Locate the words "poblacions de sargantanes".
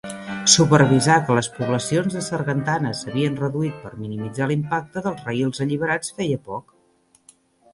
1.57-3.01